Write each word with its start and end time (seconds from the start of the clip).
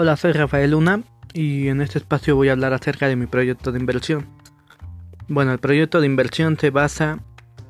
Hola, 0.00 0.16
soy 0.16 0.30
Rafael 0.30 0.70
Luna 0.70 1.02
y 1.34 1.66
en 1.66 1.80
este 1.80 1.98
espacio 1.98 2.36
voy 2.36 2.50
a 2.50 2.52
hablar 2.52 2.72
acerca 2.72 3.08
de 3.08 3.16
mi 3.16 3.26
proyecto 3.26 3.72
de 3.72 3.80
inversión. 3.80 4.26
Bueno, 5.26 5.50
el 5.50 5.58
proyecto 5.58 6.00
de 6.00 6.06
inversión 6.06 6.56
se 6.56 6.70
basa 6.70 7.18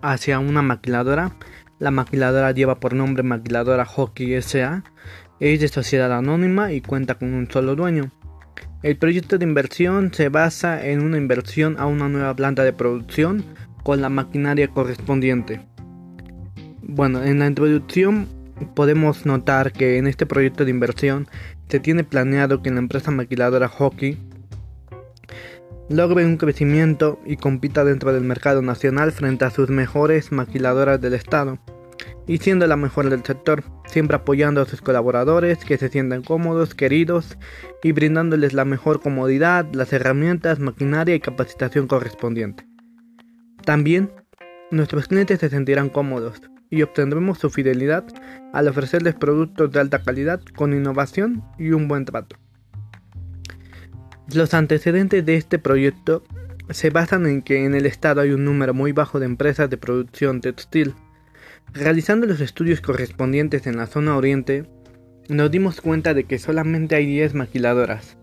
hacia 0.02 0.38
una 0.38 0.60
maquiladora. 0.60 1.34
La 1.78 1.90
maquiladora 1.90 2.52
lleva 2.52 2.80
por 2.80 2.92
nombre 2.92 3.22
Maquiladora 3.22 3.86
Hockey 3.86 4.42
SA. 4.42 4.84
Es 5.40 5.60
de 5.60 5.68
sociedad 5.68 6.12
anónima 6.12 6.70
y 6.70 6.82
cuenta 6.82 7.14
con 7.14 7.32
un 7.32 7.50
solo 7.50 7.74
dueño. 7.74 8.12
El 8.82 8.98
proyecto 8.98 9.38
de 9.38 9.46
inversión 9.46 10.12
se 10.12 10.28
basa 10.28 10.86
en 10.86 11.00
una 11.00 11.16
inversión 11.16 11.76
a 11.78 11.86
una 11.86 12.10
nueva 12.10 12.36
planta 12.36 12.62
de 12.62 12.74
producción 12.74 13.42
con 13.82 14.02
la 14.02 14.10
maquinaria 14.10 14.68
correspondiente. 14.68 15.62
Bueno, 16.82 17.24
en 17.24 17.38
la 17.38 17.46
introducción 17.46 18.28
podemos 18.74 19.24
notar 19.24 19.72
que 19.72 19.96
en 19.96 20.06
este 20.06 20.26
proyecto 20.26 20.66
de 20.66 20.72
inversión 20.72 21.26
se 21.68 21.80
tiene 21.80 22.04
planeado 22.04 22.62
que 22.62 22.70
la 22.70 22.78
empresa 22.78 23.10
maquiladora 23.10 23.68
Hockey 23.68 24.18
logre 25.88 26.24
un 26.26 26.36
crecimiento 26.36 27.18
y 27.24 27.36
compita 27.36 27.84
dentro 27.84 28.12
del 28.12 28.24
mercado 28.24 28.62
nacional 28.62 29.12
frente 29.12 29.44
a 29.44 29.50
sus 29.50 29.70
mejores 29.70 30.32
maquiladoras 30.32 31.00
del 31.00 31.14
estado, 31.14 31.58
y 32.26 32.38
siendo 32.38 32.66
la 32.66 32.76
mejor 32.76 33.08
del 33.08 33.24
sector, 33.24 33.64
siempre 33.86 34.16
apoyando 34.16 34.60
a 34.60 34.66
sus 34.66 34.82
colaboradores 34.82 35.64
que 35.64 35.78
se 35.78 35.88
sientan 35.88 36.22
cómodos, 36.22 36.74
queridos 36.74 37.38
y 37.82 37.92
brindándoles 37.92 38.52
la 38.52 38.66
mejor 38.66 39.00
comodidad, 39.00 39.66
las 39.72 39.92
herramientas, 39.92 40.58
maquinaria 40.58 41.14
y 41.14 41.20
capacitación 41.20 41.86
correspondiente. 41.86 42.66
También, 43.64 44.12
nuestros 44.70 45.08
clientes 45.08 45.40
se 45.40 45.48
sentirán 45.48 45.88
cómodos, 45.88 46.42
y 46.70 46.82
obtendremos 46.82 47.38
su 47.38 47.50
fidelidad 47.50 48.04
al 48.52 48.68
ofrecerles 48.68 49.14
productos 49.14 49.72
de 49.72 49.80
alta 49.80 50.02
calidad 50.02 50.40
con 50.56 50.72
innovación 50.72 51.42
y 51.58 51.70
un 51.70 51.88
buen 51.88 52.04
trato. 52.04 52.36
Los 54.32 54.52
antecedentes 54.52 55.24
de 55.24 55.36
este 55.36 55.58
proyecto 55.58 56.22
se 56.70 56.90
basan 56.90 57.26
en 57.26 57.42
que 57.42 57.64
en 57.64 57.74
el 57.74 57.86
estado 57.86 58.20
hay 58.20 58.32
un 58.32 58.44
número 58.44 58.74
muy 58.74 58.92
bajo 58.92 59.18
de 59.18 59.26
empresas 59.26 59.70
de 59.70 59.78
producción 59.78 60.40
textil. 60.40 60.94
Realizando 61.72 62.26
los 62.26 62.40
estudios 62.40 62.80
correspondientes 62.80 63.66
en 63.66 63.78
la 63.78 63.86
zona 63.86 64.16
oriente, 64.16 64.64
nos 65.28 65.50
dimos 65.50 65.80
cuenta 65.80 66.14
de 66.14 66.24
que 66.24 66.38
solamente 66.38 66.94
hay 66.94 67.06
10 67.06 67.34
maquiladoras, 67.34 68.16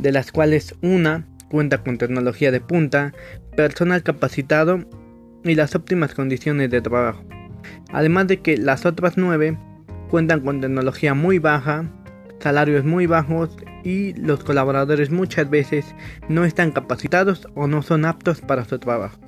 de 0.00 0.12
las 0.12 0.32
cuales 0.32 0.74
una 0.82 1.26
cuenta 1.50 1.82
con 1.82 1.98
tecnología 1.98 2.52
de 2.52 2.60
punta, 2.60 3.12
personal 3.56 4.02
capacitado 4.02 4.78
y 5.44 5.54
las 5.54 5.74
óptimas 5.74 6.14
condiciones 6.14 6.70
de 6.70 6.80
trabajo. 6.80 7.24
Además 7.92 8.28
de 8.28 8.40
que 8.40 8.56
las 8.56 8.86
otras 8.86 9.16
9 9.16 9.58
cuentan 10.10 10.40
con 10.40 10.60
tecnología 10.60 11.14
muy 11.14 11.38
baja, 11.38 11.84
salarios 12.40 12.84
muy 12.84 13.06
bajos 13.06 13.56
y 13.84 14.14
los 14.14 14.44
colaboradores 14.44 15.10
muchas 15.10 15.48
veces 15.48 15.94
no 16.28 16.44
están 16.44 16.72
capacitados 16.72 17.46
o 17.54 17.66
no 17.66 17.82
son 17.82 18.04
aptos 18.04 18.40
para 18.40 18.64
su 18.64 18.78
trabajo. 18.78 19.18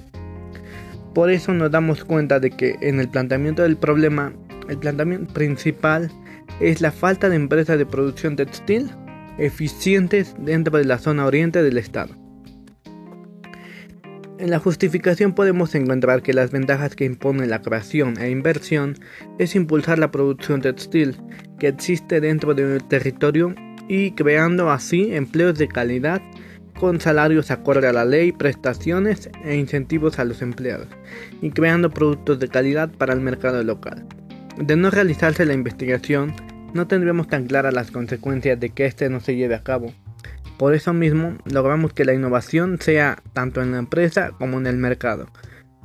Por 1.15 1.31
eso 1.31 1.53
nos 1.53 1.71
damos 1.71 2.05
cuenta 2.05 2.41
de 2.41 2.51
que 2.51 2.77
en 2.81 2.99
el 2.99 3.09
planteamiento 3.09 3.63
del 3.63 3.77
problema, 3.77 4.33
el 4.69 4.79
planteamiento 4.79 5.33
principal 5.35 6.11
es 6.61 6.81
la 6.81 6.91
falta 6.91 7.29
de 7.29 7.37
empresas 7.37 7.79
de 7.79 7.87
producción 7.87 8.37
textil 8.37 8.91
eficientes 9.39 10.35
dentro 10.39 10.79
de 10.79 10.85
la 10.85 10.99
zona 10.99 11.27
oriente 11.27 11.63
del 11.63 11.79
estado. 11.79 12.22
En 14.43 14.51
la 14.51 14.59
justificación 14.59 15.35
podemos 15.35 15.73
encontrar 15.77 16.21
que 16.21 16.33
las 16.33 16.51
ventajas 16.51 16.97
que 16.97 17.05
impone 17.05 17.47
la 17.47 17.63
creación 17.63 18.21
e 18.21 18.29
inversión 18.29 18.97
es 19.39 19.55
impulsar 19.55 20.01
la 20.01 20.11
producción 20.11 20.61
textil 20.61 21.17
que 21.61 21.69
existe 21.69 22.21
dentro 22.21 22.53
del 22.53 22.83
territorio 22.83 23.55
y 23.87 24.11
creando 24.17 24.69
así 24.73 25.15
empleos 25.15 25.57
de 25.61 25.69
calidad 25.69 26.21
con 26.75 27.01
salarios 27.01 27.53
acorde 27.53 27.87
a 27.87 27.93
la 27.93 28.05
ley, 28.05 28.33
prestaciones 28.33 29.31
e 29.45 29.55
incentivos 29.55 30.19
a 30.19 30.25
los 30.25 30.43
empleados 30.43 30.89
y 31.41 31.51
creando 31.51 31.91
productos 31.91 32.41
de 32.41 32.49
calidad 32.49 32.91
para 32.91 33.13
el 33.13 33.21
mercado 33.21 33.63
local. 33.63 34.05
De 34.57 34.75
no 34.75 34.91
realizarse 34.91 35.47
la 35.47 35.55
investigación, 35.55 36.35
no 36.75 36.89
tendremos 36.89 37.29
tan 37.29 37.47
claras 37.47 37.75
las 37.75 37.93
consecuencias 37.93 38.59
de 38.59 38.71
que 38.71 38.87
éste 38.87 39.09
no 39.09 39.21
se 39.21 39.37
lleve 39.37 39.55
a 39.55 39.63
cabo 39.63 39.95
por 40.59 40.75
eso 40.75 40.93
mismo, 40.93 41.39
logramos 41.45 41.93
que 41.93 42.05
la 42.05 42.15
innovación 42.15 42.79
sea 42.81 43.23
tanto 43.33 43.63
en 43.63 43.73
la 43.73 43.79
empresa 43.79 44.33
como 44.39 44.59
en 44.59 44.67
el 44.67 44.77
mercado. 44.77 45.29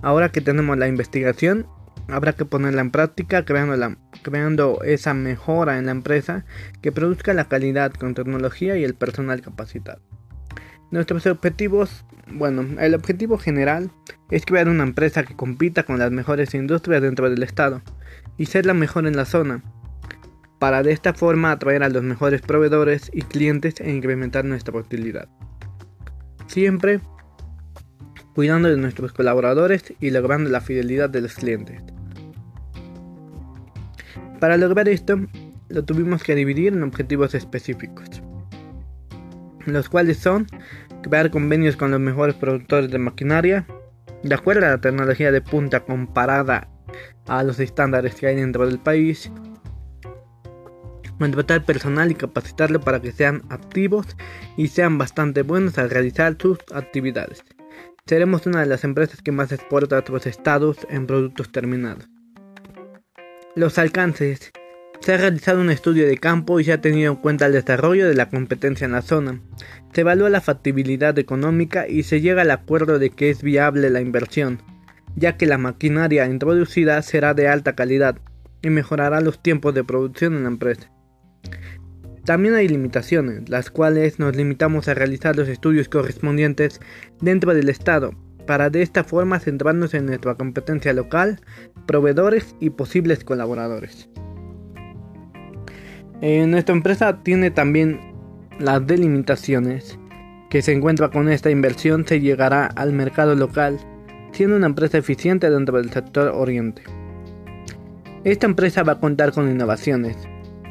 Ahora 0.04 0.30
que 0.30 0.42
tenemos 0.42 0.78
la 0.78 0.88
investigación, 0.88 1.66
habrá 2.08 2.34
que 2.34 2.46
ponerla 2.46 2.82
en 2.82 2.92
práctica 2.92 3.46
creando, 3.46 3.98
creando 4.22 4.82
esa 4.84 5.14
mejora 5.14 5.78
en 5.78 5.88
la 5.88 5.92
empresa 5.92 6.46
que 6.82 6.92
produzca 6.92 7.34
la 7.34 7.46
calidad 7.46 7.92
con 7.94 8.14
tecnología 8.14 8.78
y 8.78 8.84
el 8.84 8.94
personal 8.94 9.42
capacitado. 9.42 10.02
Nuestros 10.90 11.26
objetivos, 11.26 12.06
bueno, 12.32 12.66
el 12.80 12.96
objetivo 12.96 13.38
general 13.38 13.92
es 14.32 14.46
crear 14.46 14.70
una 14.70 14.84
empresa 14.84 15.24
que 15.24 15.36
compita 15.36 15.84
con 15.84 16.00
las 16.00 16.12
mejores 16.12 16.54
industrias 16.54 17.02
dentro 17.02 17.30
del 17.30 17.44
estado 17.44 17.82
y 18.38 18.46
ser 18.46 18.66
la 18.66 18.74
mejor 18.74 19.06
en 19.06 19.18
la 19.18 19.26
zona, 19.26 19.64
para 20.60 20.84
de 20.84 20.92
esta 20.92 21.14
forma 21.14 21.52
atraer 21.52 21.84
a 21.84 21.90
los 21.90 22.04
mejores 22.04 22.42
proveedores 22.42 23.12
y 23.14 23.22
clientes 23.22 23.76
e 23.80 23.92
incrementar 23.92 24.46
nuestra 24.46 24.78
utilidad. 24.78 25.28
Siempre 26.48 27.02
cuidando 28.34 28.70
de 28.70 28.78
nuestros 28.78 29.14
colaboradores 29.14 29.94
y 30.00 30.12
logrando 30.12 30.50
la 30.50 30.62
fidelidad 30.62 31.10
de 31.10 31.22
los 31.22 31.34
clientes. 31.34 31.82
Para 34.40 34.58
lograr 34.58 34.88
esto, 34.88 35.20
lo 35.70 35.84
tuvimos 35.84 36.22
que 36.22 36.36
dividir 36.36 36.74
en 36.74 36.84
objetivos 36.84 37.34
específicos, 37.34 38.22
los 39.66 39.90
cuales 39.90 40.18
son 40.18 40.46
crear 41.02 41.32
convenios 41.32 41.76
con 41.76 41.90
los 41.90 42.00
mejores 42.00 42.36
productores 42.36 42.92
de 42.92 43.00
maquinaria, 43.00 43.66
de 44.22 44.36
acuerdo 44.36 44.68
a 44.68 44.70
la 44.70 44.82
tecnología 44.82 45.32
de 45.32 45.42
punta 45.42 45.80
comparada 45.80 46.70
a 47.28 47.44
los 47.44 47.60
estándares 47.60 48.14
que 48.14 48.28
hay 48.28 48.36
dentro 48.36 48.68
del 48.68 48.78
país, 48.78 49.32
contratar 51.18 51.66
personal 51.66 52.12
y 52.12 52.16
capacitarlo 52.16 52.80
para 52.82 53.02
que 53.02 53.12
sean 53.12 53.44
activos 53.50 54.06
y 54.56 54.68
sean 54.68 54.98
bastante 54.98 55.42
buenos 55.42 55.78
al 55.78 55.90
realizar 55.90 56.38
sus 56.40 56.60
actividades. 56.74 57.44
Seremos 58.06 58.46
una 58.46 58.62
de 58.62 58.68
las 58.68 58.84
empresas 58.84 59.22
que 59.22 59.34
más 59.34 59.52
exporta 59.52 59.98
a 59.98 60.00
otros 60.00 60.26
estados 60.28 60.78
en 60.90 61.08
productos 61.08 61.52
terminados. 61.52 62.08
Los 63.56 63.78
alcances. 63.78 64.52
Se 65.02 65.14
ha 65.14 65.18
realizado 65.18 65.62
un 65.62 65.70
estudio 65.70 66.08
de 66.08 66.18
campo 66.18 66.60
y 66.60 66.64
se 66.64 66.74
ha 66.74 66.82
tenido 66.82 67.12
en 67.12 67.18
cuenta 67.18 67.46
el 67.46 67.54
desarrollo 67.54 68.08
de 68.08 68.16
la 68.16 68.30
competencia 68.30 68.86
en 68.86 68.94
la 68.94 69.02
zona. 69.02 69.42
Se 69.94 70.02
evalúa 70.02 70.30
la 70.30 70.42
factibilidad 70.42 71.18
económica 71.20 71.88
y 71.88 72.04
se 72.04 72.22
llega 72.22 72.44
al 72.44 72.52
acuerdo 72.52 72.98
de 72.98 73.10
que 73.10 73.30
es 73.30 73.42
viable 73.42 73.90
la 73.90 74.02
inversión, 74.02 74.62
ya 75.16 75.38
que 75.38 75.46
la 75.46 75.58
maquinaria 75.58 76.26
introducida 76.28 77.02
será 77.02 77.34
de 77.34 77.48
alta 77.48 77.74
calidad 77.74 78.18
y 78.62 78.70
mejorará 78.70 79.22
los 79.22 79.42
tiempos 79.42 79.74
de 79.74 79.84
producción 79.84 80.36
en 80.36 80.44
la 80.44 80.50
empresa. 80.50 80.90
También 82.26 82.56
hay 82.56 82.68
limitaciones, 82.68 83.48
las 83.50 83.72
cuales 83.72 84.20
nos 84.20 84.36
limitamos 84.36 84.88
a 84.88 84.94
realizar 84.94 85.36
los 85.36 85.48
estudios 85.48 85.88
correspondientes 85.88 86.82
dentro 87.22 87.54
del 87.54 87.70
Estado, 87.70 88.12
para 88.46 88.70
de 88.70 88.82
esta 88.82 89.04
forma 89.04 89.40
centrarnos 89.40 89.94
en 89.94 90.08
nuestra 90.08 90.36
competencia 90.36 90.92
local, 90.94 91.40
proveedores 91.86 92.56
y 92.60 92.72
posibles 92.72 93.24
colaboradores. 93.24 94.10
Eh, 96.22 96.48
nuestra 96.48 96.76
empresa 96.76 97.24
tiene 97.24 97.52
también 97.52 98.00
las 98.60 98.86
delimitaciones 98.88 100.00
que 100.50 100.62
se 100.62 100.74
encuentra 100.74 101.10
con 101.12 101.30
esta 101.30 101.52
inversión 101.52 102.08
se 102.08 102.20
llegará 102.20 102.66
al 102.66 102.94
mercado 102.94 103.36
local, 103.36 103.78
siendo 104.32 104.56
una 104.56 104.68
empresa 104.68 104.98
eficiente 104.98 105.50
dentro 105.50 105.78
del 105.78 105.92
sector 105.92 106.30
oriente. 106.30 106.82
Esta 108.24 108.48
empresa 108.48 108.84
va 108.84 108.94
a 108.94 109.00
contar 109.00 109.32
con 109.32 109.50
innovaciones, 109.50 110.18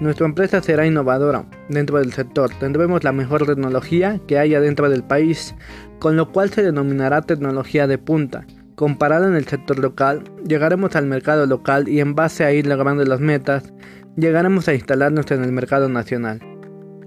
nuestra 0.01 0.27
empresa 0.27 0.63
será 0.63 0.87
innovadora 0.87 1.47
dentro 1.69 1.99
del 1.99 2.13
sector. 2.13 2.51
Tendremos 2.61 3.03
la 3.03 3.13
mejor 3.13 3.47
tecnología 3.47 4.21
que 4.27 4.39
haya 4.39 4.61
dentro 4.61 4.91
del 4.91 5.03
país, 5.03 5.55
con 5.99 6.17
lo 6.17 6.33
cual 6.33 6.51
se 6.51 6.63
denominará 6.63 7.23
tecnología 7.23 7.87
de 7.87 7.97
punta. 7.97 8.47
Comparada 8.75 9.27
en 9.27 9.35
el 9.35 9.47
sector 9.47 9.79
local, 9.79 10.23
llegaremos 10.47 10.97
al 10.97 11.07
mercado 11.07 11.47
local 11.47 11.89
y 11.89 12.01
en 12.01 12.15
base 12.15 12.45
a 12.45 12.53
ir 12.53 12.67
logrando 12.67 13.05
las 13.05 13.21
metas, 13.21 13.73
llegaremos 14.17 14.69
a 14.69 14.75
instalarnos 14.75 15.31
en 15.31 15.45
el 15.45 15.53
mercado 15.53 15.89
nacional. 15.89 16.41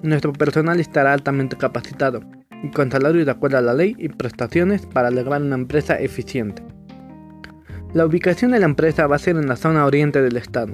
Nuestro 0.01 0.33
personal 0.33 0.79
estará 0.79 1.13
altamente 1.13 1.57
capacitado 1.57 2.21
y 2.63 2.71
con 2.71 2.91
salarios 2.91 3.25
de 3.25 3.31
acuerdo 3.31 3.59
a 3.59 3.61
la 3.61 3.75
ley 3.75 3.95
y 3.99 4.09
prestaciones 4.09 4.87
para 4.87 5.11
lograr 5.11 5.43
una 5.43 5.55
empresa 5.55 5.99
eficiente. 5.99 6.63
La 7.93 8.05
ubicación 8.05 8.51
de 8.51 8.59
la 8.59 8.65
empresa 8.65 9.05
va 9.05 9.17
a 9.17 9.19
ser 9.19 9.35
en 9.35 9.47
la 9.47 9.55
zona 9.55 9.85
oriente 9.85 10.21
del 10.21 10.37
estado 10.37 10.73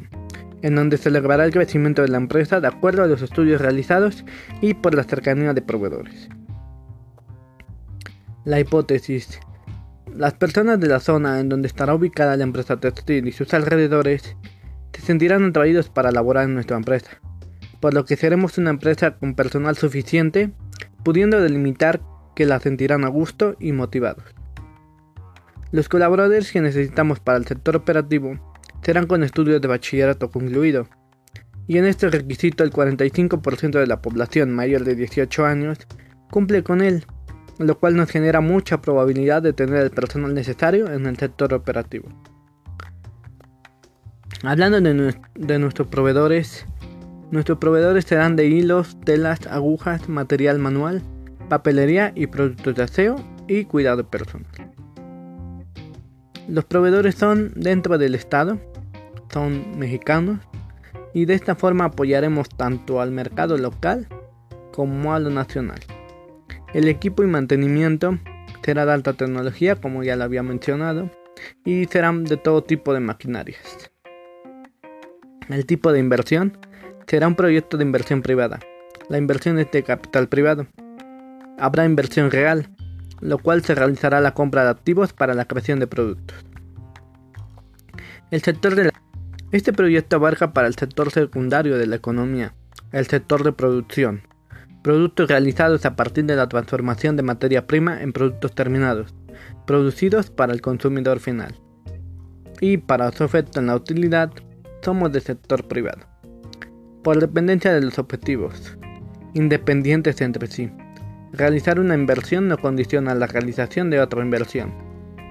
en 0.66 0.74
donde 0.74 0.98
se 0.98 1.12
logrará 1.12 1.46
el 1.46 1.54
crecimiento 1.54 2.02
de 2.02 2.08
la 2.08 2.18
empresa 2.18 2.60
de 2.60 2.68
acuerdo 2.68 3.04
a 3.04 3.08
los 3.08 3.22
estudios 3.22 3.62
realizados 3.62 4.26
y 4.62 4.74
por 4.74 4.96
la 4.96 5.04
cercanía 5.04 5.54
de 5.54 5.62
proveedores. 5.62 6.28
La 8.46 8.60
hipótesis. 8.60 9.40
Las 10.12 10.34
personas 10.34 10.80
de 10.80 10.88
la 10.88 11.00
zona 11.00 11.40
en 11.40 11.50
donde 11.50 11.68
estará 11.68 11.94
ubicada 11.94 12.36
la 12.36 12.46
empresa 12.46 12.80
textil 12.80 13.28
y 13.28 13.32
sus 13.32 13.54
alrededores 13.54 14.36
se 14.92 15.02
sentirán 15.04 15.46
atraídos 15.46 15.90
para 15.90 16.12
laborar 16.12 16.46
en 16.46 16.56
nuestra 16.56 16.78
empresa, 16.78 17.12
por 17.80 17.94
lo 17.94 18.06
que 18.06 18.16
seremos 18.16 18.58
una 18.58 18.72
empresa 18.72 19.18
con 19.18 19.36
personal 19.36 19.78
suficiente, 19.78 20.50
pudiendo 21.04 21.42
delimitar 21.42 22.02
que 22.36 22.48
la 22.48 22.60
sentirán 22.60 23.06
a 23.06 23.10
gusto 23.10 23.56
y 23.60 23.72
motivados. 23.72 24.24
Los 25.72 25.90
colaboradores 25.90 26.52
que 26.52 26.62
necesitamos 26.62 27.20
para 27.20 27.38
el 27.38 27.46
sector 27.46 27.76
operativo 27.76 28.55
serán 28.86 29.08
con 29.08 29.24
estudios 29.24 29.60
de 29.62 29.68
bachillerato 29.68 30.30
concluido, 30.30 30.88
y 31.68 31.80
en 31.80 31.86
este 31.86 32.08
requisito 32.08 32.64
el 32.64 32.72
45% 32.72 33.80
de 33.80 33.88
la 33.88 34.00
población 34.00 34.54
mayor 34.54 34.84
de 34.84 34.96
18 34.96 35.44
años 35.44 35.80
cumple 36.30 36.62
con 36.62 36.82
él, 36.82 37.04
lo 37.58 37.80
cual 37.80 37.96
nos 37.96 38.12
genera 38.12 38.42
mucha 38.42 38.82
probabilidad 38.82 39.42
de 39.42 39.54
tener 39.54 39.82
el 39.82 39.90
personal 39.90 40.36
necesario 40.36 40.92
en 40.92 41.08
el 41.08 41.18
sector 41.18 41.54
operativo. 41.56 42.10
Hablando 44.44 44.80
de, 44.80 45.60
nuestros 45.60 45.88
proveedores, 45.88 46.68
nuestros 47.32 47.58
proveedores 47.58 48.06
serán 48.06 48.36
de 48.36 48.46
hilos, 48.46 48.98
telas, 49.04 49.48
agujas, 49.48 50.08
material 50.10 50.60
manual, 50.60 51.02
papelería 51.50 52.12
y 52.14 52.28
productos 52.28 52.76
de 52.76 52.84
aseo 52.84 53.16
y 53.48 53.66
cuidado 53.66 54.08
personal. 54.08 54.46
Los 56.48 56.66
proveedores 56.66 57.16
son 57.16 57.54
dentro 57.56 57.98
del 57.98 58.14
Estado, 58.14 58.60
son 59.36 59.78
mexicanos 59.78 60.40
y 61.14 61.26
de 61.26 61.34
esta 61.34 61.56
forma 61.56 61.84
apoyaremos 61.84 62.48
tanto 62.48 63.02
al 63.02 63.12
mercado 63.12 63.58
local 63.58 64.08
como 64.72 65.14
a 65.14 65.20
lo 65.20 65.30
nacional. 65.30 65.80
El 66.74 66.88
equipo 66.88 67.22
y 67.22 67.28
mantenimiento 67.28 68.18
será 68.64 68.86
de 68.86 68.94
alta 68.94 69.12
tecnología 69.12 69.76
como 69.76 70.04
ya 70.04 70.16
lo 70.16 70.24
había 70.24 70.42
mencionado 70.42 71.12
y 71.66 71.84
serán 71.88 72.24
de 72.24 72.38
todo 72.38 72.64
tipo 72.64 72.94
de 72.94 73.02
maquinarias. 73.02 73.92
El 75.50 75.66
tipo 75.66 75.92
de 75.92 76.00
inversión 76.00 76.58
será 77.06 77.28
un 77.28 77.36
proyecto 77.36 77.76
de 77.76 77.84
inversión 77.84 78.22
privada. 78.22 78.62
La 79.10 79.18
inversión 79.18 79.60
es 79.60 79.70
de 79.70 79.84
capital 79.84 80.30
privado. 80.30 80.66
Habrá 81.60 81.84
inversión 81.84 82.32
real, 82.32 82.70
lo 83.20 83.38
cual 83.38 83.64
se 83.64 83.76
realizará 83.76 84.22
la 84.22 84.34
compra 84.34 84.64
de 84.64 84.70
activos 84.70 85.12
para 85.12 85.34
la 85.34 85.44
creación 85.44 85.82
de 85.82 85.88
productos. 85.88 86.46
El 88.32 88.42
sector 88.42 88.76
de 88.76 88.92
Este 89.56 89.72
proyecto 89.72 90.18
abarca 90.18 90.52
para 90.52 90.68
el 90.68 90.76
sector 90.76 91.12
secundario 91.12 91.78
de 91.78 91.88
la 91.88 91.96
economía, 91.96 92.54
el 92.92 93.08
sector 93.08 93.42
de 93.46 93.54
producción, 93.54 94.24
productos 94.84 95.30
realizados 95.30 95.86
a 95.86 95.96
partir 95.96 96.26
de 96.26 96.36
la 96.36 96.50
transformación 96.50 97.16
de 97.16 97.24
materia 97.24 97.66
prima 97.66 98.04
en 98.04 98.12
productos 98.12 98.54
terminados, 98.54 99.16
producidos 99.66 100.30
para 100.30 100.52
el 100.52 100.60
consumidor 100.60 101.22
final. 101.22 101.56
Y 102.60 102.80
para 102.80 103.14
su 103.14 103.24
efecto 103.24 103.62
en 103.62 103.68
la 103.68 103.78
utilidad, 103.78 104.30
somos 104.82 105.14
del 105.14 105.22
sector 105.22 105.66
privado. 105.70 106.02
Por 107.02 107.22
dependencia 107.22 107.74
de 107.74 107.80
los 107.80 107.98
objetivos, 107.98 108.78
independientes 109.36 110.20
entre 110.20 110.48
sí. 110.48 110.70
Realizar 111.32 111.80
una 111.80 111.96
inversión 111.96 112.50
no 112.50 112.58
condiciona 112.58 113.16
la 113.16 113.28
realización 113.28 113.90
de 113.90 114.02
otra 114.02 114.22
inversión. 114.22 114.74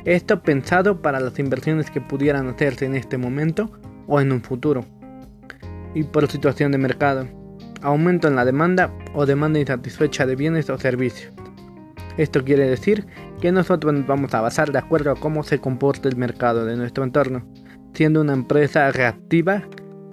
Esto 0.07 0.43
pensado 0.43 1.03
para 1.03 1.21
las 1.21 1.39
inversiones 1.39 1.91
que 1.91 2.01
pudieran 2.01 2.49
hacerse 2.49 2.87
en 2.87 2.95
este 2.95 3.19
momento 3.19 3.71
o 4.07 4.21
en 4.21 4.33
un 4.33 4.43
futuro. 4.43 4.85
Y 5.95 6.05
por 6.05 6.31
situación 6.31 6.73
de 6.73 6.79
mercado, 6.79 7.27
aumento 7.83 8.29
en 8.29 8.37
la 8.37 8.45
demanda 8.45 8.93
o 9.15 9.27
demanda 9.27 9.61
insatisfecha 9.61 10.27
de 10.27 10.37
bienes 10.37 10.71
o 10.71 10.79
servicios. 10.79 11.33
Esto 12.17 12.45
quiere 12.45 12.69
decir 12.69 13.07
que 13.41 13.53
nosotros 13.53 13.93
nos 13.93 14.07
vamos 14.07 14.35
a 14.35 14.41
basar 14.41 14.73
de 14.73 14.79
acuerdo 14.79 15.11
a 15.11 15.17
cómo 15.17 15.43
se 15.43 15.59
comporta 15.59 16.09
el 16.09 16.17
mercado 16.17 16.65
de 16.65 16.77
nuestro 16.77 17.05
entorno 17.05 17.45
siendo 17.95 18.21
una 18.21 18.33
empresa 18.33 18.91
reactiva 18.91 19.63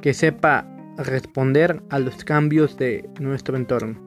que 0.01 0.13
sepa 0.13 0.67
responder 0.97 1.81
a 1.89 1.99
los 1.99 2.23
cambios 2.23 2.77
de 2.77 3.09
nuestro 3.19 3.57
entorno. 3.57 3.99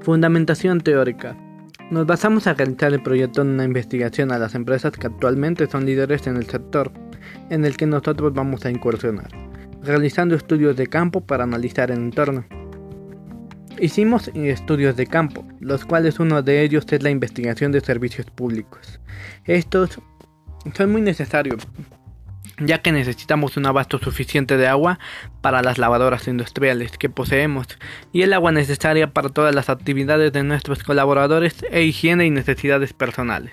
Fundamentación 0.00 0.80
teórica. 0.80 1.36
Nos 1.90 2.06
basamos 2.06 2.46
a 2.46 2.54
realizar 2.54 2.92
el 2.92 3.02
proyecto 3.02 3.42
en 3.42 3.48
una 3.48 3.64
investigación 3.64 4.32
a 4.32 4.38
las 4.38 4.54
empresas 4.56 4.92
que 4.92 5.06
actualmente 5.06 5.68
son 5.68 5.86
líderes 5.86 6.26
en 6.26 6.36
el 6.36 6.46
sector 6.46 6.92
en 7.50 7.64
el 7.64 7.76
que 7.76 7.86
nosotros 7.86 8.32
vamos 8.34 8.64
a 8.64 8.70
incursionar, 8.70 9.28
realizando 9.82 10.34
estudios 10.34 10.76
de 10.76 10.86
campo 10.86 11.20
para 11.20 11.44
analizar 11.44 11.90
el 11.90 11.98
entorno. 11.98 12.44
Hicimos 13.78 14.28
estudios 14.34 14.96
de 14.96 15.06
campo, 15.06 15.46
los 15.60 15.84
cuales 15.84 16.18
uno 16.18 16.42
de 16.42 16.62
ellos 16.62 16.86
es 16.90 17.02
la 17.02 17.10
investigación 17.10 17.72
de 17.72 17.80
servicios 17.80 18.26
públicos. 18.30 19.00
Estos 19.44 20.00
son 20.74 20.92
muy 20.92 21.02
necesarios, 21.02 21.68
ya 22.58 22.80
que 22.80 22.92
necesitamos 22.92 23.56
un 23.56 23.66
abasto 23.66 23.98
suficiente 23.98 24.56
de 24.56 24.66
agua 24.66 24.98
para 25.42 25.62
las 25.62 25.78
lavadoras 25.78 26.26
industriales 26.26 26.96
que 26.96 27.10
poseemos 27.10 27.66
y 28.12 28.22
el 28.22 28.32
agua 28.32 28.52
necesaria 28.52 29.12
para 29.12 29.28
todas 29.28 29.54
las 29.54 29.68
actividades 29.68 30.32
de 30.32 30.42
nuestros 30.42 30.82
colaboradores 30.82 31.64
e 31.70 31.82
higiene 31.82 32.24
y 32.26 32.30
necesidades 32.30 32.92
personales. 32.94 33.52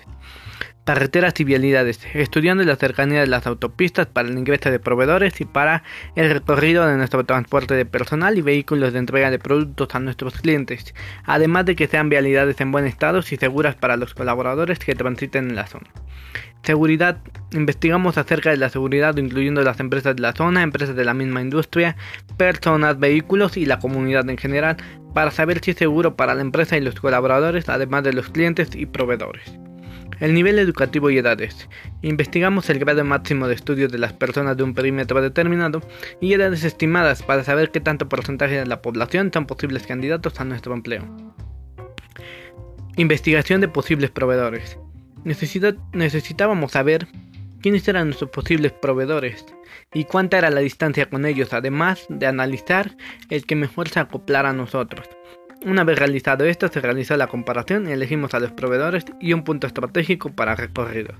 Carreteras 0.84 1.32
y 1.40 1.44
vialidades, 1.44 1.98
estudiando 2.12 2.62
la 2.62 2.76
cercanía 2.76 3.20
de 3.20 3.26
las 3.26 3.46
autopistas 3.46 4.06
para 4.06 4.28
el 4.28 4.36
ingreso 4.36 4.70
de 4.70 4.78
proveedores 4.78 5.40
y 5.40 5.46
para 5.46 5.82
el 6.14 6.30
recorrido 6.30 6.86
de 6.86 6.98
nuestro 6.98 7.24
transporte 7.24 7.72
de 7.72 7.86
personal 7.86 8.36
y 8.36 8.42
vehículos 8.42 8.92
de 8.92 8.98
entrega 8.98 9.30
de 9.30 9.38
productos 9.38 9.94
a 9.94 10.00
nuestros 10.00 10.34
clientes, 10.34 10.94
además 11.24 11.64
de 11.64 11.74
que 11.74 11.86
sean 11.86 12.10
vialidades 12.10 12.60
en 12.60 12.70
buen 12.70 12.84
estado 12.86 13.20
y 13.20 13.36
seguras 13.36 13.76
para 13.76 13.96
los 13.96 14.12
colaboradores 14.12 14.78
que 14.78 14.94
transiten 14.94 15.48
en 15.48 15.56
la 15.56 15.66
zona. 15.66 15.88
Seguridad. 16.62 17.16
Investigamos 17.52 18.18
acerca 18.18 18.50
de 18.50 18.58
la 18.58 18.68
seguridad 18.68 19.16
incluyendo 19.16 19.62
las 19.62 19.80
empresas 19.80 20.16
de 20.16 20.22
la 20.22 20.34
zona, 20.34 20.62
empresas 20.62 20.94
de 20.94 21.04
la 21.06 21.14
misma 21.14 21.40
industria, 21.40 21.96
personas, 22.36 22.98
vehículos 22.98 23.56
y 23.56 23.64
la 23.64 23.78
comunidad 23.78 24.28
en 24.28 24.36
general 24.36 24.76
para 25.14 25.30
saber 25.30 25.60
si 25.64 25.70
es 25.70 25.78
seguro 25.78 26.14
para 26.14 26.34
la 26.34 26.42
empresa 26.42 26.76
y 26.76 26.82
los 26.82 27.00
colaboradores, 27.00 27.70
además 27.70 28.04
de 28.04 28.12
los 28.12 28.28
clientes 28.28 28.74
y 28.74 28.84
proveedores. 28.84 29.63
El 30.20 30.34
nivel 30.34 30.58
educativo 30.58 31.10
y 31.10 31.18
edades. 31.18 31.68
Investigamos 32.02 32.70
el 32.70 32.78
grado 32.78 33.04
máximo 33.04 33.48
de 33.48 33.54
estudio 33.54 33.88
de 33.88 33.98
las 33.98 34.12
personas 34.12 34.56
de 34.56 34.62
un 34.62 34.74
perímetro 34.74 35.20
determinado 35.20 35.82
y 36.20 36.32
edades 36.32 36.64
estimadas 36.64 37.22
para 37.22 37.44
saber 37.44 37.70
qué 37.70 37.80
tanto 37.80 38.08
porcentaje 38.08 38.58
de 38.58 38.66
la 38.66 38.82
población 38.82 39.30
son 39.32 39.46
posibles 39.46 39.86
candidatos 39.86 40.40
a 40.40 40.44
nuestro 40.44 40.74
empleo. 40.74 41.04
Investigación 42.96 43.60
de 43.60 43.68
posibles 43.68 44.10
proveedores 44.10 44.78
necesitábamos 45.24 46.72
saber 46.72 47.08
quiénes 47.60 47.88
eran 47.88 48.08
nuestros 48.08 48.30
posibles 48.30 48.72
proveedores 48.72 49.46
y 49.92 50.04
cuánta 50.04 50.38
era 50.38 50.50
la 50.50 50.60
distancia 50.60 51.08
con 51.08 51.24
ellos, 51.24 51.52
además 51.52 52.06
de 52.08 52.26
analizar 52.26 52.96
el 53.30 53.46
que 53.46 53.56
mejor 53.56 53.88
se 53.88 54.00
acoplara 54.00 54.50
a 54.50 54.52
nosotros. 54.52 55.08
Una 55.64 55.82
vez 55.82 55.98
realizado 55.98 56.44
esto, 56.44 56.68
se 56.68 56.80
realizó 56.80 57.16
la 57.16 57.26
comparación 57.26 57.88
y 57.88 57.92
elegimos 57.92 58.34
a 58.34 58.38
los 58.38 58.52
proveedores 58.52 59.06
y 59.18 59.32
un 59.32 59.44
punto 59.44 59.66
estratégico 59.66 60.30
para 60.30 60.54
recorridos. 60.54 61.16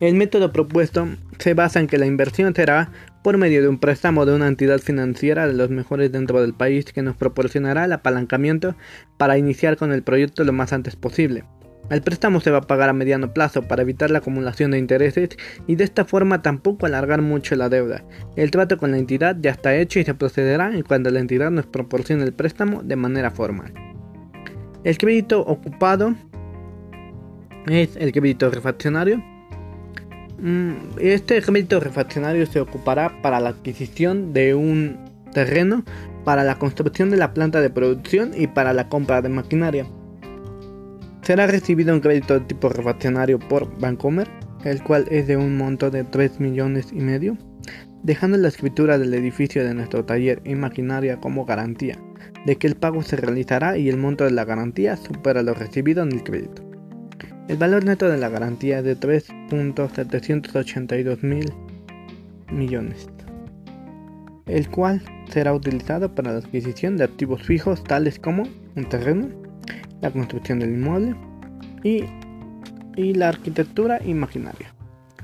El 0.00 0.16
método 0.16 0.52
propuesto 0.52 1.06
se 1.38 1.54
basa 1.54 1.78
en 1.78 1.86
que 1.86 1.98
la 1.98 2.06
inversión 2.06 2.52
será 2.52 2.90
por 3.22 3.36
medio 3.36 3.62
de 3.62 3.68
un 3.68 3.78
préstamo 3.78 4.26
de 4.26 4.34
una 4.34 4.48
entidad 4.48 4.78
financiera 4.78 5.46
de 5.46 5.52
los 5.52 5.70
mejores 5.70 6.10
dentro 6.10 6.40
del 6.40 6.52
país 6.52 6.86
que 6.86 7.02
nos 7.02 7.16
proporcionará 7.16 7.84
el 7.84 7.92
apalancamiento 7.92 8.74
para 9.18 9.38
iniciar 9.38 9.76
con 9.76 9.92
el 9.92 10.02
proyecto 10.02 10.42
lo 10.42 10.52
más 10.52 10.72
antes 10.72 10.96
posible. 10.96 11.44
El 11.90 12.02
préstamo 12.02 12.40
se 12.40 12.52
va 12.52 12.58
a 12.58 12.66
pagar 12.68 12.88
a 12.88 12.92
mediano 12.92 13.34
plazo 13.34 13.62
para 13.62 13.82
evitar 13.82 14.12
la 14.12 14.18
acumulación 14.18 14.70
de 14.70 14.78
intereses 14.78 15.30
y 15.66 15.74
de 15.74 15.82
esta 15.82 16.04
forma 16.04 16.40
tampoco 16.40 16.86
alargar 16.86 17.20
mucho 17.20 17.56
la 17.56 17.68
deuda. 17.68 18.04
El 18.36 18.52
trato 18.52 18.78
con 18.78 18.92
la 18.92 18.98
entidad 18.98 19.36
ya 19.40 19.50
está 19.50 19.74
hecho 19.74 19.98
y 19.98 20.04
se 20.04 20.14
procederá 20.14 20.72
en 20.72 20.82
cuanto 20.82 21.10
la 21.10 21.18
entidad 21.18 21.50
nos 21.50 21.66
proporcione 21.66 22.22
el 22.22 22.32
préstamo 22.32 22.82
de 22.84 22.94
manera 22.94 23.32
formal. 23.32 23.72
El 24.84 24.96
crédito 24.98 25.40
ocupado 25.40 26.14
es 27.66 27.96
el 27.96 28.12
crédito 28.12 28.50
refaccionario. 28.50 29.22
Mm, 30.38 30.74
este 31.00 31.42
crédito 31.42 31.80
refaccionario 31.80 32.46
se 32.46 32.60
ocupará 32.60 33.20
para 33.20 33.40
la 33.40 33.50
adquisición 33.50 34.32
de 34.32 34.54
un 34.54 34.96
terreno, 35.34 35.84
para 36.24 36.44
la 36.44 36.56
construcción 36.56 37.10
de 37.10 37.16
la 37.16 37.34
planta 37.34 37.60
de 37.60 37.70
producción 37.70 38.30
y 38.36 38.46
para 38.46 38.72
la 38.72 38.88
compra 38.88 39.22
de 39.22 39.28
maquinaria. 39.28 39.86
Será 41.30 41.46
recibido 41.46 41.94
un 41.94 42.00
crédito 42.00 42.34
de 42.34 42.40
tipo 42.40 42.68
refaccionario 42.70 43.38
por 43.38 43.78
Bancomer, 43.78 44.28
el 44.64 44.82
cual 44.82 45.06
es 45.12 45.28
de 45.28 45.36
un 45.36 45.56
monto 45.56 45.88
de 45.88 46.02
3 46.02 46.40
millones 46.40 46.88
y 46.90 46.96
medio, 46.96 47.38
dejando 48.02 48.36
la 48.36 48.48
escritura 48.48 48.98
del 48.98 49.14
edificio 49.14 49.64
de 49.64 49.72
nuestro 49.72 50.04
taller 50.04 50.42
y 50.44 50.56
maquinaria 50.56 51.20
como 51.20 51.44
garantía 51.44 51.96
de 52.46 52.56
que 52.56 52.66
el 52.66 52.74
pago 52.74 53.04
se 53.04 53.14
realizará 53.14 53.78
y 53.78 53.88
el 53.88 53.96
monto 53.96 54.24
de 54.24 54.32
la 54.32 54.44
garantía 54.44 54.96
supera 54.96 55.44
lo 55.44 55.54
recibido 55.54 56.02
en 56.02 56.10
el 56.10 56.24
crédito. 56.24 56.68
El 57.46 57.58
valor 57.58 57.84
neto 57.84 58.08
de 58.08 58.18
la 58.18 58.28
garantía 58.28 58.80
es 58.80 58.84
de 58.84 58.98
3.782 58.98 61.22
mil 61.22 61.52
millones, 62.50 63.08
el 64.46 64.68
cual 64.68 65.00
será 65.30 65.54
utilizado 65.54 66.12
para 66.12 66.32
la 66.32 66.38
adquisición 66.38 66.96
de 66.96 67.04
activos 67.04 67.44
fijos 67.44 67.84
tales 67.84 68.18
como 68.18 68.48
un 68.74 68.88
terreno, 68.88 69.28
la 70.00 70.10
construcción 70.10 70.58
del 70.58 70.72
inmueble 70.72 71.16
y, 71.82 72.04
la 73.14 73.28
arquitectura 73.28 74.00
imaginaria. 74.04 74.74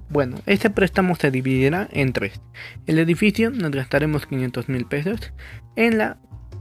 Bueno, 0.09 0.39
este 0.47 0.71
préstamo 0.71 1.15
se 1.15 1.31
dividirá 1.31 1.89
en 1.93 2.13
tres. 2.15 2.41
El 2.87 2.99
edificio 2.99 3.51
nos 3.51 3.71
gastaremos 3.71 4.27
500 4.27 4.69
mil 4.71 4.87
pesos. 4.87 5.33
En 5.75 5.99
la 5.99 6.17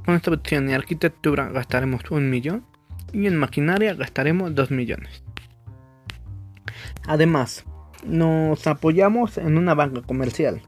construcción 0.06 0.70
y 0.70 0.74
arquitectura 0.74 1.50
gastaremos 1.50 2.10
un 2.12 2.30
millón. 2.30 2.66
Y 3.14 3.28
en 3.28 3.38
maquinaria 3.38 3.94
gastaremos 3.94 4.54
2 4.56 4.72
millones. 4.72 5.24
Además, 7.08 7.64
nos 8.06 8.68
apoyamos 8.68 9.38
en 9.38 9.58
una 9.58 9.74
banca 9.74 10.02
comercial, 10.02 10.62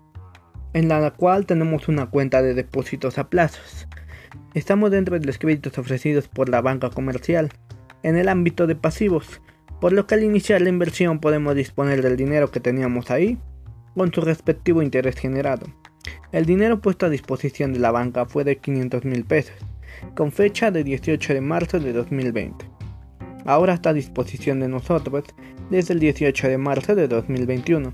en 0.74 0.88
la 0.88 1.12
cual 1.12 1.46
tenemos 1.46 1.88
una 1.88 2.06
cuenta 2.06 2.42
de 2.42 2.54
depósitos 2.54 3.18
a 3.18 3.30
plazos. 3.30 3.88
Estamos 4.54 4.92
dentro 4.92 5.20
de 5.20 5.26
los 5.26 5.38
créditos 5.38 5.78
ofrecidos 5.78 6.28
por 6.28 6.50
la 6.50 6.62
banca 6.62 6.90
comercial 6.90 7.50
en 8.04 8.18
el 8.18 8.30
ámbito 8.30 8.68
de 8.68 8.76
pasivos, 8.76 9.42
por 9.80 9.94
lo 9.94 10.08
que 10.08 10.16
al 10.16 10.24
iniciar 10.24 10.62
la 10.62 10.70
inversión 10.70 11.20
podemos 11.20 11.56
disponer 11.56 12.02
del 12.02 12.18
dinero 12.18 12.52
que 12.52 12.60
teníamos 12.60 13.12
ahí 13.12 13.38
con 13.96 14.14
su 14.14 14.22
respectivo 14.22 14.82
interés 14.82 15.16
generado. 15.16 15.66
El 16.32 16.46
dinero 16.46 16.82
puesto 16.82 17.06
a 17.06 17.10
disposición 17.10 17.74
de 17.74 17.80
la 17.80 17.92
banca 17.92 18.26
fue 18.26 18.44
de 18.44 18.58
500 18.58 19.06
mil 19.06 19.26
pesos, 19.26 19.56
con 20.16 20.32
fecha 20.32 20.72
de 20.72 20.84
18 20.84 21.34
de 21.34 21.42
marzo 21.42 21.80
de 21.80 21.94
2020. 21.94 22.66
Ahora 23.46 23.74
está 23.74 23.92
a 23.92 23.94
disposición 23.94 24.60
de 24.60 24.68
nosotros 24.68 25.24
desde 25.70 25.94
el 25.94 26.00
18 26.00 26.50
de 26.50 26.58
marzo 26.58 26.96
de 26.96 27.08
2021, 27.08 27.94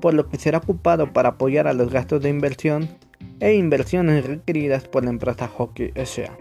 por 0.00 0.14
lo 0.14 0.28
que 0.28 0.38
será 0.38 0.58
ocupado 0.58 1.12
para 1.12 1.30
apoyar 1.30 1.66
a 1.66 1.72
los 1.72 1.90
gastos 1.90 2.22
de 2.22 2.28
inversión 2.28 2.88
e 3.40 3.54
inversiones 3.54 4.24
requeridas 4.24 4.88
por 4.88 5.04
la 5.04 5.10
empresa 5.10 5.48
Hockey 5.48 5.92
S.A. 5.94 6.38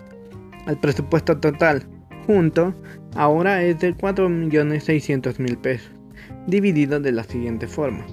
El 0.66 0.78
presupuesto 0.78 1.38
total, 1.38 1.82
junto, 2.26 2.74
ahora 3.14 3.62
es 3.62 3.78
de 3.80 3.94
4.600.000 3.96 5.60
pesos 5.60 5.94
dividido 6.46 7.00
de 7.00 7.12
la 7.12 7.24
siguiente 7.24 7.66
forma. 7.66 8.04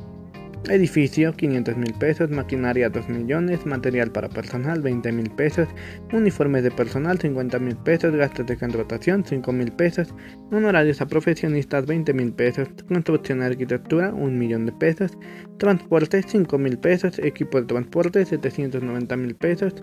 Edificio 0.70 1.34
500 1.34 1.76
mil 1.76 1.94
pesos, 1.96 2.30
maquinaria 2.30 2.88
2 2.88 3.10
millones, 3.10 3.66
material 3.66 4.12
para 4.12 4.30
personal 4.30 4.80
20 4.80 5.12
mil 5.12 5.32
pesos, 5.32 5.68
uniformes 6.14 6.62
de 6.64 6.70
personal 6.70 7.18
50 7.18 7.58
mil 7.58 7.76
pesos, 7.78 8.16
gastos 8.16 8.46
de 8.46 8.58
contratación 8.58 9.26
5 9.26 9.52
mil 9.52 9.72
pesos, 9.72 10.14
honorarios 10.52 11.02
a 11.02 11.08
profesionistas 11.08 11.88
20 11.88 12.14
mil 12.14 12.32
pesos, 12.32 12.68
construcción 12.88 13.40
de 13.40 13.48
arquitectura 13.48 14.14
1 14.14 14.38
millón 14.38 14.68
de 14.68 14.72
pesos, 14.74 15.18
transporte 15.58 16.22
5 16.22 16.56
mil 16.60 16.78
pesos, 16.78 17.18
equipo 17.18 17.60
de 17.60 17.66
transporte 17.66 18.24
790 18.24 19.18
mil 19.18 19.36
pesos 19.36 19.74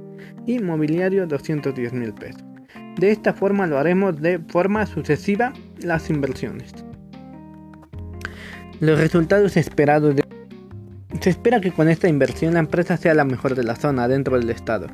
y 0.46 0.60
mobiliario 0.60 1.26
210 1.26 1.92
mil 1.92 2.14
pesos. 2.14 2.57
De 2.98 3.12
esta 3.12 3.32
forma 3.32 3.68
lo 3.68 3.78
haremos 3.78 4.20
de 4.20 4.40
forma 4.40 4.84
sucesiva 4.84 5.52
las 5.80 6.10
inversiones. 6.10 6.74
Los 8.80 8.98
resultados 8.98 9.56
esperados 9.56 10.16
de... 10.16 10.24
Se 11.20 11.30
espera 11.30 11.60
que 11.60 11.70
con 11.70 11.88
esta 11.88 12.08
inversión 12.08 12.54
la 12.54 12.60
empresa 12.60 12.96
sea 12.96 13.14
la 13.14 13.24
mejor 13.24 13.54
de 13.54 13.62
la 13.62 13.76
zona 13.76 14.08
dentro 14.08 14.38
del 14.38 14.50
estado, 14.50 14.88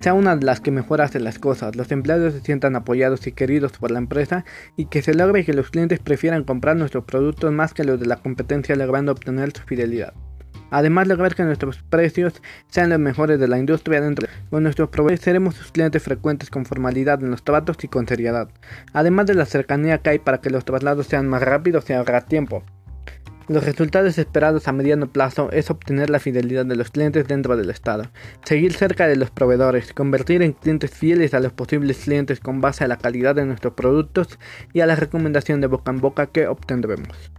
sea 0.00 0.14
una 0.14 0.34
de 0.34 0.44
las 0.44 0.60
que 0.60 0.70
mejor 0.70 1.00
hace 1.02 1.20
las 1.20 1.38
cosas, 1.38 1.76
los 1.76 1.92
empleados 1.92 2.32
se 2.32 2.40
sientan 2.40 2.74
apoyados 2.74 3.26
y 3.26 3.32
queridos 3.32 3.72
por 3.72 3.90
la 3.90 3.98
empresa 3.98 4.44
y 4.76 4.86
que 4.86 5.02
se 5.02 5.14
logre 5.14 5.44
que 5.44 5.52
los 5.52 5.70
clientes 5.70 6.00
prefieran 6.00 6.44
comprar 6.44 6.76
nuestros 6.76 7.04
productos 7.04 7.52
más 7.52 7.74
que 7.74 7.84
los 7.84 8.00
de 8.00 8.06
la 8.06 8.16
competencia 8.16 8.76
logrando 8.76 9.12
obtener 9.12 9.52
su 9.56 9.62
fidelidad. 9.62 10.14
Además, 10.72 11.06
lograr 11.06 11.34
que 11.34 11.44
nuestros 11.44 11.82
precios 11.90 12.32
sean 12.68 12.88
los 12.88 12.98
mejores 12.98 13.38
de 13.38 13.46
la 13.46 13.58
industria 13.58 14.00
dentro 14.00 14.26
con 14.48 14.62
nuestros 14.62 14.88
proveedores 14.88 15.20
seremos 15.20 15.54
sus 15.54 15.70
clientes 15.70 16.02
frecuentes 16.02 16.48
con 16.48 16.64
formalidad 16.64 17.22
en 17.22 17.30
los 17.30 17.42
tratos 17.42 17.76
y 17.84 17.88
con 17.88 18.08
seriedad. 18.08 18.48
Además 18.94 19.26
de 19.26 19.34
la 19.34 19.44
cercanía 19.44 19.98
que 19.98 20.10
hay 20.10 20.18
para 20.18 20.40
que 20.40 20.48
los 20.48 20.64
traslados 20.64 21.06
sean 21.06 21.28
más 21.28 21.42
rápidos 21.42 21.88
y 21.90 21.92
ahorrar 21.92 22.24
tiempo. 22.24 22.64
Los 23.48 23.64
resultados 23.64 24.16
esperados 24.16 24.66
a 24.66 24.72
mediano 24.72 25.08
plazo 25.08 25.50
es 25.52 25.70
obtener 25.70 26.08
la 26.08 26.20
fidelidad 26.20 26.64
de 26.64 26.76
los 26.76 26.90
clientes 26.90 27.28
dentro 27.28 27.54
del 27.58 27.68
Estado, 27.68 28.04
seguir 28.44 28.72
cerca 28.72 29.06
de 29.06 29.16
los 29.16 29.30
proveedores, 29.30 29.92
convertir 29.92 30.40
en 30.40 30.52
clientes 30.52 30.90
fieles 30.90 31.34
a 31.34 31.40
los 31.40 31.52
posibles 31.52 31.98
clientes 31.98 32.40
con 32.40 32.62
base 32.62 32.84
a 32.84 32.88
la 32.88 32.96
calidad 32.96 33.34
de 33.34 33.44
nuestros 33.44 33.74
productos 33.74 34.38
y 34.72 34.80
a 34.80 34.86
la 34.86 34.96
recomendación 34.96 35.60
de 35.60 35.66
boca 35.66 35.90
en 35.90 36.00
boca 36.00 36.28
que 36.28 36.46
obtendremos. 36.46 37.30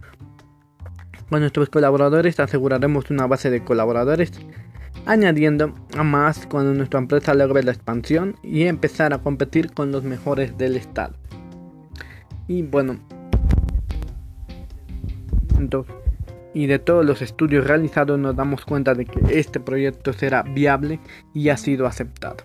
Con 1.34 1.40
nuestros 1.40 1.68
colaboradores 1.68 2.38
aseguraremos 2.38 3.10
una 3.10 3.26
base 3.26 3.50
de 3.50 3.64
colaboradores, 3.64 4.30
añadiendo 5.04 5.74
a 5.96 6.04
más 6.04 6.46
cuando 6.46 6.72
nuestra 6.74 7.00
empresa 7.00 7.34
logre 7.34 7.64
la 7.64 7.72
expansión 7.72 8.36
y 8.44 8.68
empezar 8.68 9.12
a 9.12 9.18
competir 9.18 9.72
con 9.72 9.90
los 9.90 10.04
mejores 10.04 10.56
del 10.56 10.76
Estado. 10.76 11.16
Y 12.46 12.62
bueno, 12.62 13.00
y 16.54 16.66
de 16.68 16.78
todos 16.78 17.04
los 17.04 17.20
estudios 17.20 17.66
realizados 17.66 18.16
nos 18.16 18.36
damos 18.36 18.64
cuenta 18.64 18.94
de 18.94 19.04
que 19.04 19.36
este 19.36 19.58
proyecto 19.58 20.12
será 20.12 20.44
viable 20.44 21.00
y 21.34 21.48
ha 21.48 21.56
sido 21.56 21.88
aceptado. 21.88 22.44